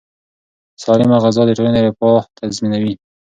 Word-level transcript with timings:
سالمه 0.83 1.17
غذا 1.23 1.43
د 1.45 1.51
ټولنې 1.57 1.79
رفاه 1.87 2.21
تضمینوي. 2.37 2.93